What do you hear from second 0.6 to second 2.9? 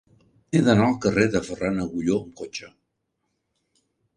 d'anar al carrer de Ferran Agulló amb cotxe.